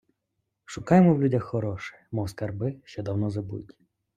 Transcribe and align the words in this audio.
Шукаймо 0.65 1.13
в 1.13 1.21
людях 1.21 1.43
хороше, 1.43 1.95
мов 2.11 2.29
скарби, 2.29 2.81
що 2.85 3.03
давно 3.03 3.29
забуті 3.29 3.75